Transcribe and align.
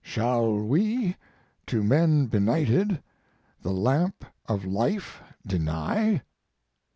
"Shall 0.03 0.55
we, 0.57 1.15
to 1.67 1.83
men 1.83 2.25
benighted, 2.25 3.03
the 3.61 3.69
lamp 3.71 4.25
of 4.47 4.65
life 4.65 5.21
deny?" 5.45 6.23